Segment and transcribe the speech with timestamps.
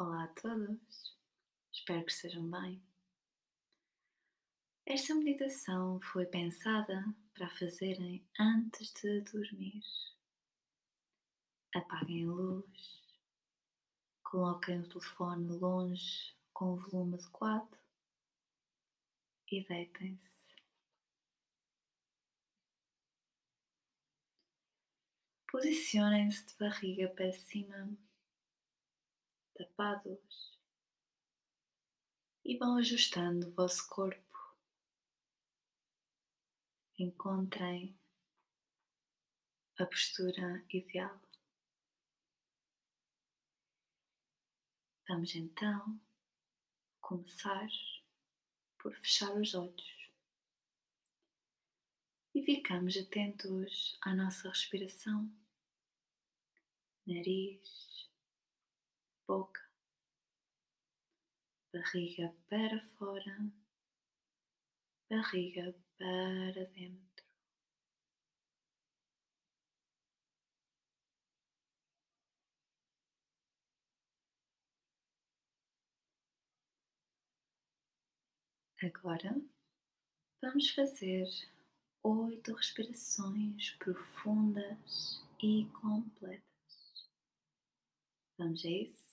[0.00, 1.18] Olá a todos,
[1.72, 2.80] espero que estejam bem.
[4.86, 7.04] Esta meditação foi pensada
[7.34, 9.82] para fazerem antes de dormir.
[11.74, 13.02] Apaguem a luz,
[14.22, 17.76] coloquem o telefone longe com o volume adequado
[19.50, 20.38] e deitem-se.
[25.50, 27.98] Posicionem-se de barriga para cima
[29.58, 30.56] tapados
[32.44, 34.56] e vão ajustando o vosso corpo.
[36.96, 37.98] Encontrem
[39.78, 41.20] a postura ideal.
[45.08, 46.00] Vamos então
[47.00, 47.68] começar
[48.78, 50.10] por fechar os olhos
[52.34, 55.32] e ficamos atentos à nossa respiração,
[57.06, 58.08] nariz
[59.28, 59.60] boca,
[61.72, 63.34] barriga para fora,
[65.10, 67.24] barriga para dentro.
[78.82, 79.36] Agora
[80.42, 81.28] vamos fazer
[82.02, 86.42] oito respirações profundas e completas.
[88.38, 89.07] Vamos a isso?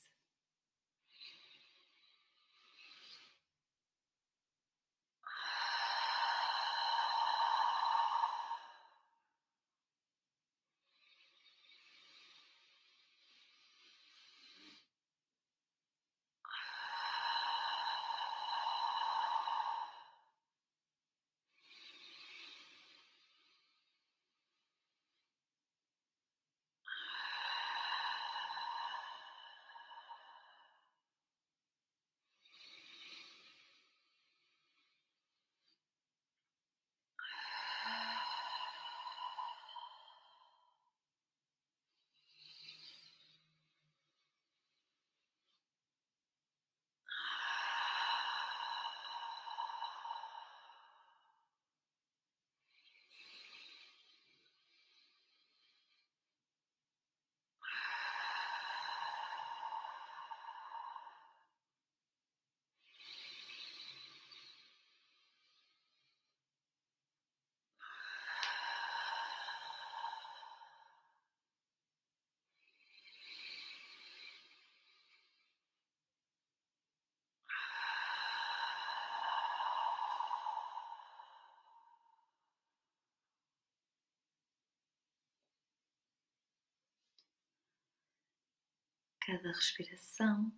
[89.25, 90.53] Cada respiração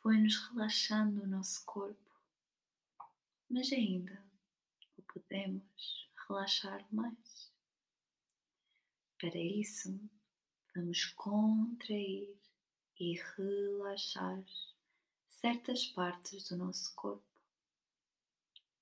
[0.00, 2.10] foi-nos relaxando o nosso corpo,
[3.50, 4.24] mas ainda
[4.96, 7.52] o podemos relaxar mais.
[9.20, 10.00] Para isso,
[10.74, 12.34] vamos contrair
[12.98, 14.42] e relaxar
[15.28, 17.42] certas partes do nosso corpo.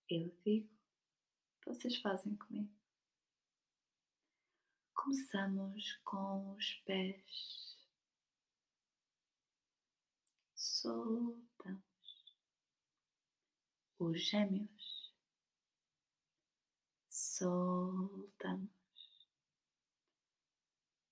[0.09, 0.71] Eu digo,
[1.67, 2.73] vocês fazem comigo.
[4.95, 7.74] Começamos com os pés
[10.85, 11.83] soltamos
[13.99, 15.15] os gêmeos,
[17.09, 18.69] soltamos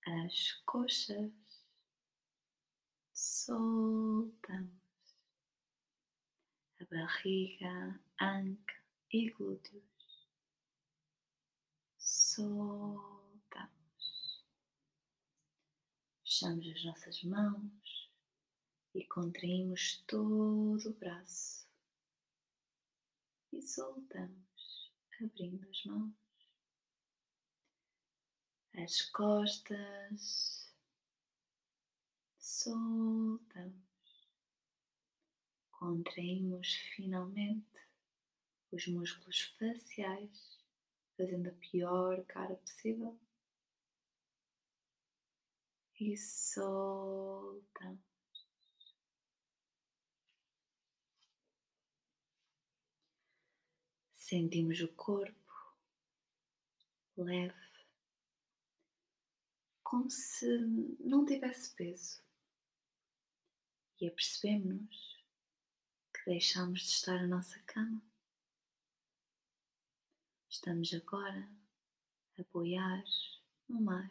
[0.05, 1.33] as coxas,
[3.15, 4.69] soltamos
[6.79, 8.79] a barriga, anca
[9.11, 10.29] e glúteos,
[11.97, 12.93] soltamos,
[16.23, 18.02] fechamos as nossas mãos
[18.93, 21.67] e contraímos todo o braço
[23.51, 26.13] e soltamos, abrindo as mãos,
[28.75, 30.73] as costas,
[32.37, 33.73] soltamos,
[35.71, 37.87] contraímos finalmente
[38.71, 40.59] os músculos faciais,
[41.15, 43.19] fazendo a pior cara possível.
[45.99, 48.12] E soltamos.
[54.25, 55.77] Sentimos o corpo
[57.17, 57.53] leve,
[59.83, 60.47] como se
[61.01, 62.23] não tivesse peso,
[63.99, 65.25] e apercebemos-nos
[66.13, 68.01] que deixamos de estar na nossa cama.
[70.49, 71.45] Estamos agora
[72.39, 73.03] a boiar
[73.67, 74.09] no mar.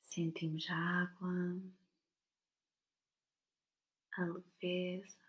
[0.00, 1.32] Sentimos a água,
[4.18, 5.25] a leveza.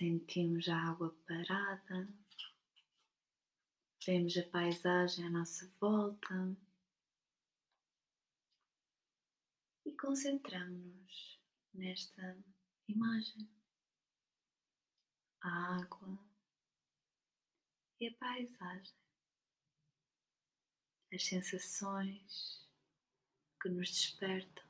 [0.00, 2.08] Sentimos a água parada,
[4.06, 6.56] vemos a paisagem à nossa volta
[9.84, 11.38] e concentramos-nos
[11.74, 12.42] nesta
[12.88, 13.46] imagem.
[15.42, 16.18] A água
[18.00, 18.96] e a paisagem,
[21.12, 22.66] as sensações
[23.60, 24.69] que nos despertam.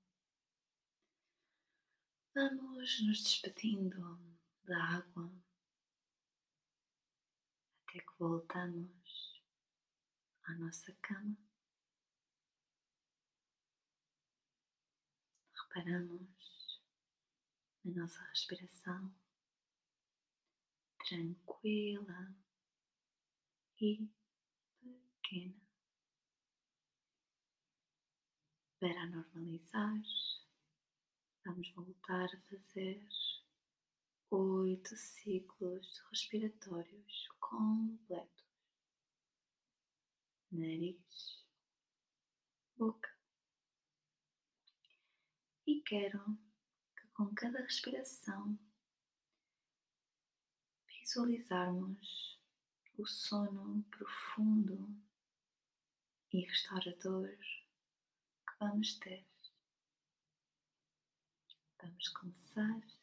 [2.33, 4.17] vamos nos despedindo
[4.63, 5.29] da água
[7.83, 9.43] até que voltamos
[10.43, 11.37] à nossa cama.
[15.53, 16.81] Reparamos
[17.83, 19.13] na nossa respiração
[21.05, 22.33] tranquila
[23.81, 24.07] e
[25.21, 25.61] pequena.
[28.79, 30.01] Para normalizar,
[31.45, 33.07] vamos voltar a fazer
[34.29, 38.45] oito ciclos respiratórios completos.
[40.51, 41.45] Nariz,
[42.77, 43.09] boca.
[45.65, 46.37] E quero
[46.97, 48.59] que com cada respiração
[50.87, 52.39] visualizarmos
[52.97, 54.87] o sono profundo
[56.31, 59.30] e restaurador que vamos ter.
[61.81, 63.00] Vamos começar.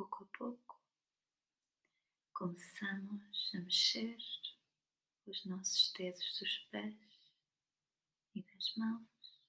[0.00, 0.80] Pouco a pouco,
[2.32, 4.16] começamos a mexer
[5.26, 6.96] os nossos dedos dos pés
[8.34, 9.42] e das mãos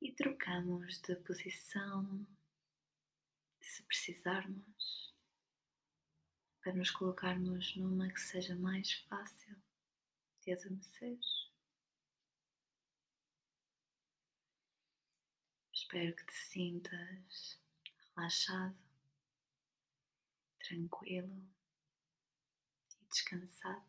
[0.00, 2.26] e trocamos de posição
[3.60, 5.14] se precisarmos
[6.62, 9.54] para nos colocarmos numa que seja mais fácil
[10.40, 11.18] de adormecer.
[15.90, 17.58] Espero que te sintas
[18.14, 18.76] relaxado,
[20.58, 21.48] tranquilo
[23.00, 23.86] e descansado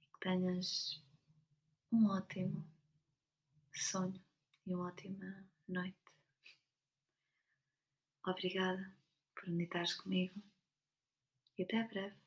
[0.00, 1.02] e que tenhas
[1.90, 2.64] um ótimo
[3.72, 4.24] sonho
[4.64, 5.98] e uma ótima noite.
[8.24, 8.96] Obrigada
[9.34, 10.40] por meditares comigo
[11.58, 12.23] e até breve.